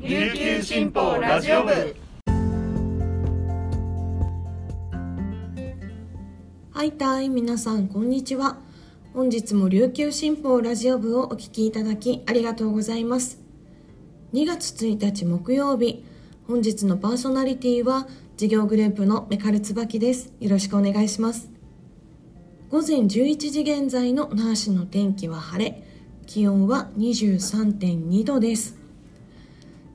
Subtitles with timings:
[0.00, 1.96] 琉球新報ラジオ部。
[6.70, 8.58] はいたい皆さんこんにちは。
[9.12, 13.42] 本日も琉球新報ラジオ部をお聞きいただきありがとうございます。
[14.34, 16.04] 2月1日木曜日
[16.46, 18.06] 本日のパーソナリティは
[18.36, 20.32] 事業グループのメカル椿です。
[20.38, 21.50] よろしくお願いします。
[22.70, 25.82] 午前11時現在の那覇市の天気は晴れ
[26.26, 28.78] 気温は23.2度です。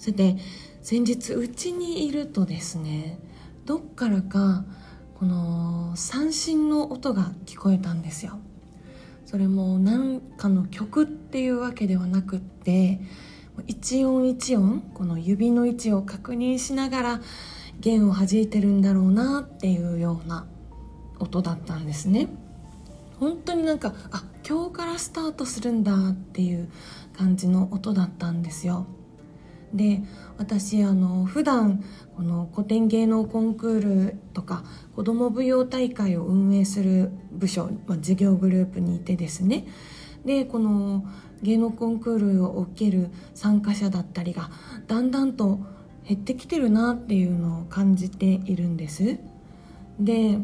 [0.03, 0.35] さて
[0.81, 3.19] 先日うちにいるとですね
[3.63, 4.65] どっからか
[5.15, 8.37] この三振の音が聞こえたんですよ。
[9.25, 12.99] それも何かの曲っていうわけではなくって
[13.65, 17.21] 一音一音この指の位置を確認しながら
[17.79, 20.45] 弦を弾いてるんだろうなっていうような
[21.17, 22.27] 音だったんですね。
[23.21, 26.67] 本当になんかあ今日からスタートするんだっていう
[27.17, 28.85] 感じの音だったんですよ。
[29.73, 30.01] で
[30.37, 31.83] 私あの普段
[32.15, 34.63] この古典芸能コンクールとか
[34.95, 39.65] 子ども舞踊大会を運営する部署、まあ、事業グループにいてですね。
[40.25, 41.05] でこの
[41.41, 44.49] 芸能コンクールを受ける参加者だったりが
[44.87, 45.59] だんだんと
[46.07, 49.17] 減ってきてるなっていうのを感じているんです。
[49.99, 50.37] で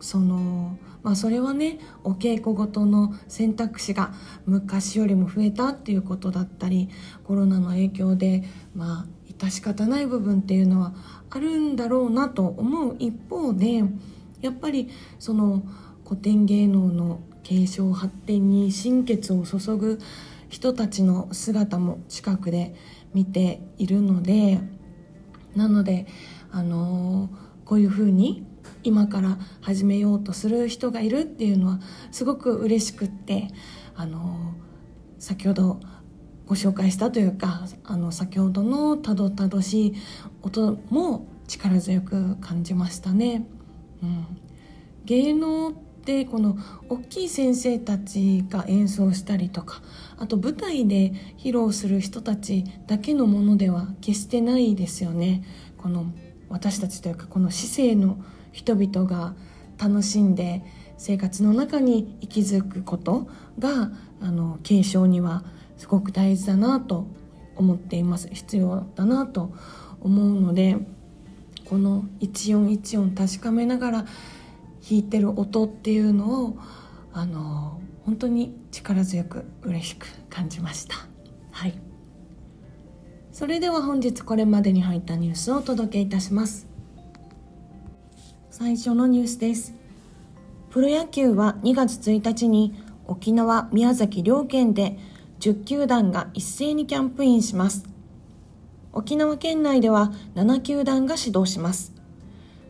[0.00, 0.76] その
[1.06, 4.12] まあそれはねお稽古ごとの選択肢が
[4.44, 6.88] 昔よりも増えたっていうことだったり
[7.22, 8.42] コロナの影響で
[8.74, 9.06] まあ
[9.38, 10.94] 致し方ない部分っていうのは
[11.30, 13.84] あるんだろうなと思う一方で
[14.40, 14.90] やっぱり
[15.20, 15.62] その
[16.04, 20.00] 古典芸能の継承発展に心血を注ぐ
[20.48, 22.74] 人たちの姿も近くで
[23.14, 24.58] 見ているので
[25.54, 26.08] なので
[26.50, 27.30] あの
[27.64, 28.44] こういうふうに
[28.86, 31.80] 今から始めようとする人がいるっていうのは
[32.12, 33.48] すごく嬉しくって
[33.96, 34.54] あの
[35.18, 35.80] 先ほど
[36.46, 39.94] ご紹介したというかあの先ほどのたどたどしい
[40.42, 43.44] 音も力強く感じましたね。
[44.04, 44.26] うん、
[45.04, 46.56] 芸能ってこの
[46.88, 49.82] 大きい先生たちが演奏したりとか
[50.16, 55.42] あと舞台で披露する人たちだけのものでは決してないですよね。
[55.76, 56.06] この
[56.48, 58.22] 私たちというかこの市政の
[58.56, 59.34] 人々が
[59.78, 60.62] 楽しんで
[60.96, 63.28] 生活の中に息づくこと
[63.58, 63.90] が
[64.22, 65.44] あの継承には
[65.76, 67.06] すごく大事だなと
[67.54, 68.30] 思っています。
[68.32, 69.52] 必要だなと
[70.00, 70.78] 思うので
[71.66, 74.02] この一音一音確かめながら
[74.88, 76.58] 弾いてる音っていうのを
[77.12, 80.96] あの本当に力強く嬉しく感じました。
[81.50, 81.74] はい。
[83.32, 86.75] それでは本日これまでに入ったニュースをお届けいたします。
[88.58, 89.74] 最初のニュースです。
[90.70, 92.72] プロ野球は2月1日に
[93.06, 94.98] 沖縄宮崎両県で
[95.40, 97.84] 10球団が一斉にキャンプインします。
[98.94, 101.92] 沖縄県内では7球団が始動します。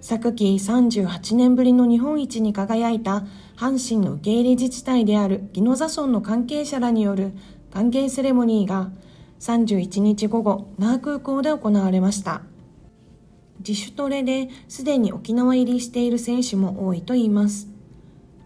[0.01, 3.25] 昨季38年ぶりの日本一に輝いた
[3.57, 7.31] 阪神の受け入れ自治体である宜野座村の関係者らによる
[7.73, 8.91] 歓迎セレモニーが
[9.39, 12.43] 31日午後、那覇空港で行われました。
[13.61, 17.69] 自主トレですでに沖縄入りしている選手も多いといいます。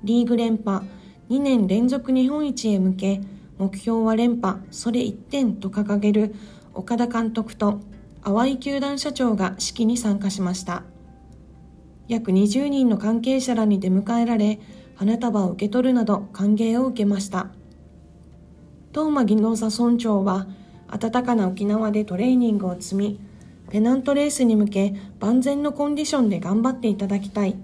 [0.04, 0.84] リーグ連覇、
[1.28, 3.20] 2年連続日本一へ向け、
[3.58, 6.34] 目標は連覇、それ1点と掲げる
[6.74, 7.80] 岡田監督と
[8.22, 10.84] 淡井球団社長が式に参加しました。
[12.08, 14.60] 約20人の関係者らに出迎えられ、
[14.96, 17.48] 花束を受け取るなど歓迎を受けました。
[18.92, 20.48] 東間技能座村長は、
[20.88, 23.20] 暖かな沖縄でトレーニングを積み、
[23.70, 27.56] ペナントレースに向け万全のコンディションで頑張っていただきたい。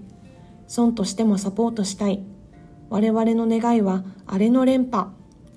[0.74, 2.24] 村としてもサポートしたい。
[2.88, 5.08] 我々の願いは、あれの連覇、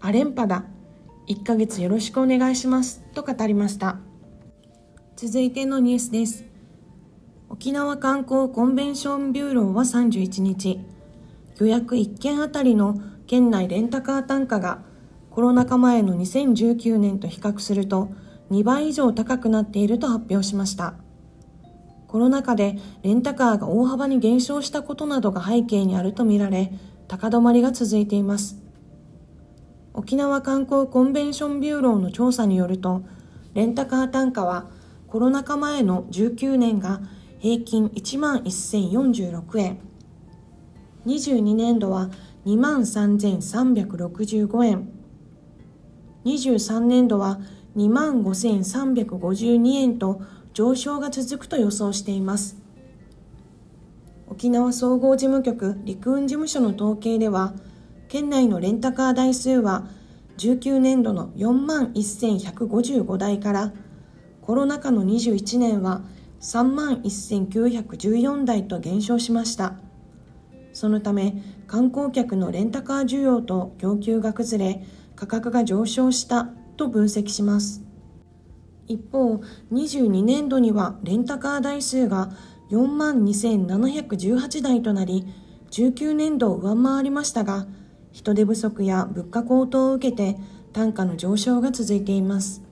[0.02, 0.66] あ連覇だ。
[1.28, 3.04] 1ヶ月よろしくお願いします。
[3.14, 4.00] と語りました。
[5.16, 6.46] 続いてのニュースです。
[7.50, 10.80] 沖縄観光コンベンションビューローは31日、
[11.60, 14.82] 予約1件あたりの県内レンタカー単価が
[15.30, 18.10] コロナ禍前の2019年と比較すると
[18.52, 20.96] 2倍以上高くなっていると発表しました。
[22.08, 26.72] コロナ禍でレンタカーが大幅に減少したことなどが背景にあるとみられ、
[27.08, 28.58] 高止まりが続いています。
[29.94, 33.04] 沖縄観光コンベンションビューローの調査によると、
[33.54, 34.70] レンタカー単価は
[35.08, 37.02] コロナ禍前の19年が
[37.40, 39.80] 平均1万1046円
[41.06, 42.10] 22年度は
[42.46, 44.90] 2万3365円
[46.26, 47.40] 23年度は
[47.76, 50.22] 2万5352円と
[50.54, 52.58] 上昇が続くと予想しています。
[54.28, 57.54] 沖縄総合事務局陸運事務所の統計では
[58.08, 59.88] 県内のレンタカー台数は
[60.38, 63.74] 19年度の4万1155台から
[64.42, 66.02] コロナ禍の21年は
[66.42, 69.76] 3万1914台と減少しました。
[70.74, 74.84] そのため観光客のレンタカー需要と供給が崩れ
[75.16, 77.84] 価格が上昇したと分析します。
[78.88, 79.42] 一方
[79.72, 82.32] 22年度にはレンタカー台数が
[82.72, 85.28] 4万2718台となり
[85.72, 87.68] 19年度を上回りましたが
[88.12, 90.38] 人手不足や物価高騰を受けて
[90.74, 92.64] 単価の上昇が続いています。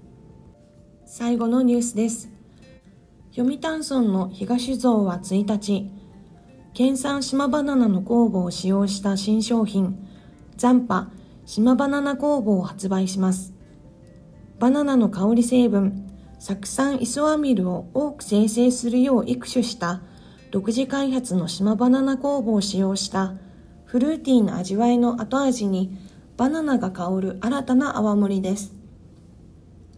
[1.06, 2.30] 最後のニュースです。
[3.36, 5.92] 読谷村の東蔵は1日
[6.74, 10.00] 県産島バナナの酵母を使用した新商品
[10.56, 11.12] 残波
[11.46, 13.57] 島バナナ酵母を発売します。
[14.60, 16.10] バナナの香り成分
[16.40, 20.02] 酢酸イソアミルを多く生成するよう育種した
[20.52, 23.36] 独自開発の島バナナ酵母を使用した
[23.86, 25.98] フルーティーな味わいの後味に
[26.38, 28.74] バナナが香る新たな泡盛です。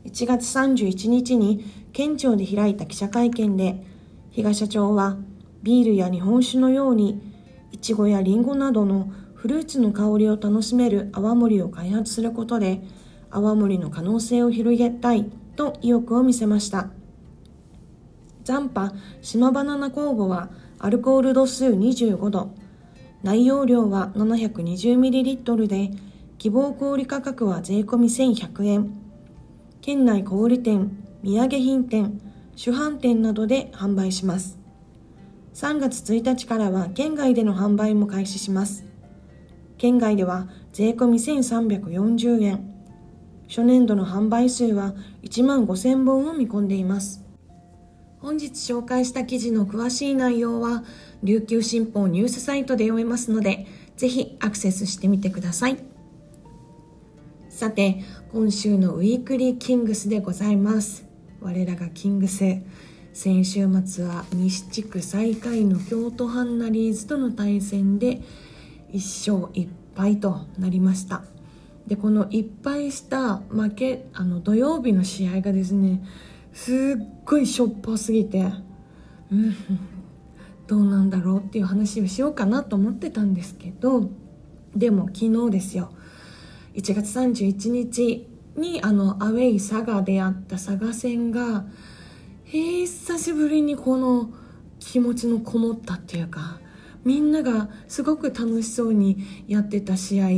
[0.05, 3.83] 1月31日に県庁で開いた記者会見で
[4.31, 5.17] 比嘉社長は
[5.61, 7.21] ビールや日本酒のように
[7.71, 12.81] いちごやりんごなどのフルーツの香りを楽しめる泡盛を開発することで
[13.31, 16.89] 泡盛の可能性を広げたいと意欲を見せました。
[18.43, 20.49] 残波島バナナ酵母は
[20.79, 22.51] アルコール度数25度。
[23.21, 25.91] 内容量は 720ml で
[26.37, 28.91] 希望小売価格は税込1100円。
[29.81, 30.91] 県内小売店
[31.23, 32.21] 土産品店
[32.55, 34.57] 主販店などで販売します。
[35.53, 38.85] 3月1日からは県外での販売も開始します。
[39.77, 42.68] 県外では税込1340円。
[43.49, 44.93] 初年度の販売数は
[45.23, 47.25] 1万5000本を見込んでいます。
[48.19, 50.83] 本日紹介した記事の詳しい内容は
[51.23, 53.65] 琉球新報ニュースサイトで読めますので
[53.95, 55.77] ぜひアクセスしてみてください。
[57.49, 61.05] さて今週のウィークリーキングスでございます。
[61.41, 62.43] 我らがキングス
[63.13, 68.21] 先週末は西地区最下位の京都ハンナリーズとの対戦で
[68.93, 71.23] 1勝1敗となりました。
[71.89, 76.01] でこのいっぱいした負けあの土曜日の試合がですね
[76.53, 78.45] すっごいしょっぱすぎて
[79.31, 79.55] うん
[80.67, 84.11] どうなんだろうっていう話をしようかなと思ってたんですけど
[84.75, 85.91] でも昨日ですよ
[86.75, 91.65] 1月31日にあのアウェイ佐賀であった佐賀戦が
[92.45, 94.29] 久しぶりにこの
[94.79, 96.59] 気持ちのこもったっていうか
[97.03, 100.29] みんながすごく楽しそうにやってた試合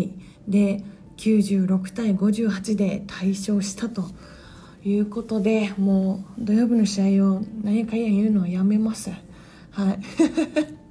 [0.47, 0.85] で
[1.21, 4.05] 96対58で大勝したと
[4.83, 9.11] いうことでもう土曜日の試合を何やかや言うのはやめます。
[9.69, 9.99] はい。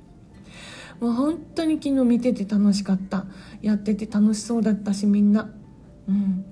[1.02, 3.26] もう本当に昨日見てて楽しかった。
[3.60, 5.50] やってて楽しそうだったしみんな。
[6.08, 6.44] うん。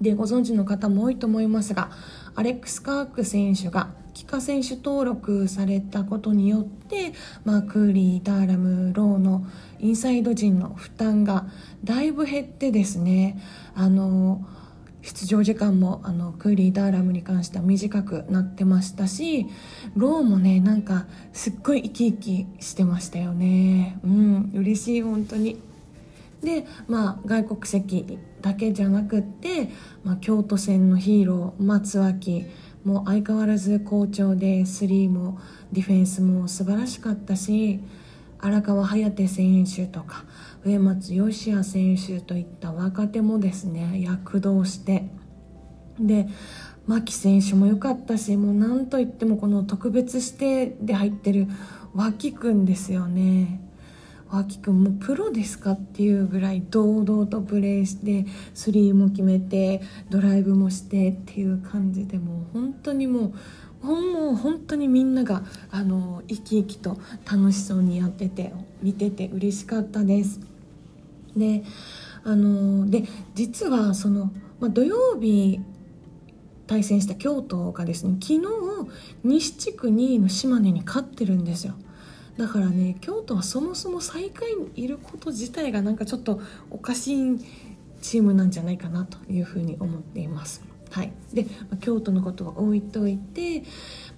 [0.00, 1.90] でご存知の方も多いと思いますが
[2.34, 7.12] アレックス・カーク選手が帰化選手登録されたことによって、
[7.44, 9.46] まあ、クーリー、ダーラム、ローの
[9.78, 11.46] インサイド陣の負担が
[11.84, 13.40] だいぶ減ってですね
[13.76, 14.44] あの
[15.02, 19.46] 出場時間もあのクーリー・ダーラムに関しては短くなってましたし
[19.94, 24.00] ローもねなんかすっごい生き生きしてましたよね。
[24.02, 25.62] うん嬉しい本当に。
[26.42, 29.70] でまあ外国籍だけじゃなくって、
[30.04, 32.46] まあ、京都戦のヒーロー松脇
[32.84, 35.38] もう相変わらず好調でスリーも
[35.72, 37.80] ディフェンスも素晴らしかったし
[38.40, 40.24] 荒川颯選手とか
[40.64, 45.08] 上松義也選手といった若手もですね躍動して
[45.98, 46.28] で
[46.86, 51.46] 牧選手も良かったしもう何といってもこの特別指定で入ってる
[51.94, 53.60] 脇くんですよね。
[54.30, 59.80] 脇くんもプロですかっていうぐらい堂々とプレーしてスリーも決めて
[60.10, 63.32] ドライブもしてっていう感じでもう本当にも
[63.82, 66.98] うもう本当にみんながあの生き生きと
[67.30, 70.40] 楽しそうにやってて見てて嬉しかったです。
[71.36, 71.62] で
[72.24, 73.04] あので
[73.34, 75.60] 実はその、まあ、土曜日
[76.66, 78.40] 対戦した京都がですね昨日
[79.22, 81.74] 西地区2位の島根に勝ってるんですよ。
[82.38, 86.40] だからね京都はそもそも最下位にいること自体がなんかちょっと
[86.70, 87.38] おかしい
[88.00, 90.62] チームなんじゃないかなというふうに思っています。
[90.90, 91.46] はい、で、
[91.80, 93.64] 京都のことは置いといて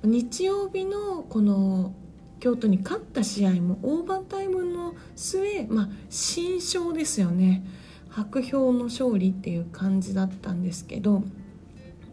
[0.05, 1.95] 日曜日のこの
[2.39, 7.65] 京都に勝った試合もオーバータイムの末、まあ、新勝ですよね
[8.09, 11.23] 白氷の勝利っていう感じだったんですけど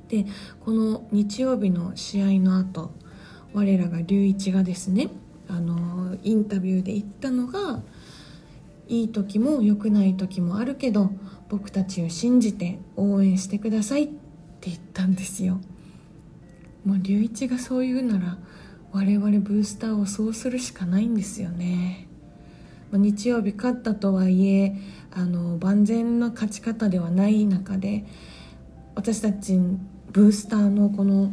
[0.10, 0.26] で
[0.66, 2.92] この日曜日の試合の後
[3.54, 5.10] 我らが龍一がですね
[5.50, 7.82] あのインタビューで言ったのが
[8.88, 11.12] いい時も良くない時もあるけど
[11.50, 15.60] 僕たちを信じて応援してくださいって言ったんですよ。
[16.86, 18.38] もう龍一がそう言うなら
[18.94, 22.08] 我々ブースターをそうするしかないんですよね、
[22.92, 24.74] ま、日曜日勝ったとはいえ
[25.12, 28.06] あの万全な勝ち方ではない中で
[28.96, 29.60] 私たち
[30.12, 31.32] ブースターのこの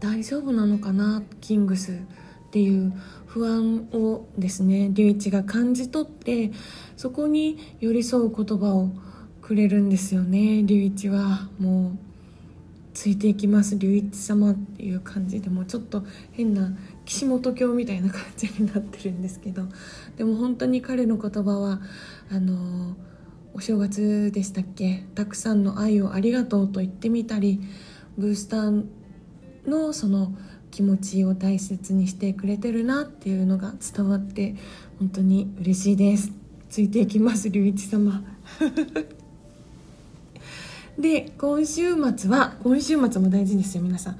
[0.00, 2.00] 大丈夫なのかなキングス
[2.52, 2.92] っていう
[3.24, 6.52] 不安をですね龍一が感じ取って
[6.98, 8.90] そこに寄り添う言葉を
[9.40, 10.62] くれるんですよね。
[10.62, 11.98] 龍一はもう
[12.92, 13.78] ついていきます。
[13.78, 19.62] 龍一様っていう感じでもうちょっと変な岸本教みたいな感じになってるんですけど
[20.18, 21.80] でも本当に彼の言葉は
[22.30, 22.96] あの
[23.54, 25.06] お正月でしたっけ？
[25.14, 27.62] たくさんの愛をありがとうと言ってみたり
[28.18, 28.84] ブースター
[29.66, 30.34] のその
[30.72, 34.56] 気持ちを大切にしてくれてるなっていうのが伝わって
[34.98, 36.32] 本当に嬉しいです。
[36.70, 38.24] ついていきます龍一様。
[40.98, 44.16] で今週末は今週末も大事ですよ皆さん。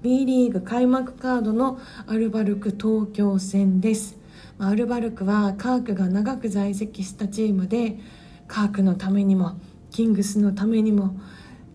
[0.00, 4.16] B リーグ開幕カードのアルバルク東京戦です。
[4.60, 7.98] アルバルクはカークが長く在籍したチームで
[8.46, 9.58] カークのためにも
[9.90, 11.18] キングスのためにも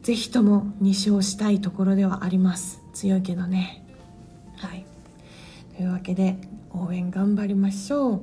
[0.02, 2.82] ぜひとも2勝したいところではあります。
[2.94, 3.83] 強いけどね。
[4.64, 4.86] はい。
[5.76, 6.38] というわけで
[6.72, 8.22] 応援頑張りましょう。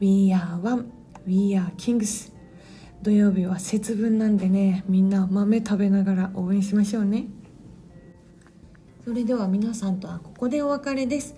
[0.00, 0.92] We are one.
[1.26, 2.32] We are kings.
[3.02, 7.26] 土曜日は節分なんでねみんな豆食べながら応援しましょうね。
[9.04, 11.34] それでは皆さんとはここでお別れです。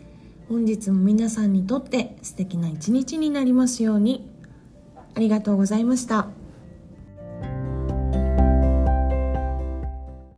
[0.49, 4.31] 本日も皆さんにとって素敵な一日になりますように。
[5.15, 6.44] ありがとうございました。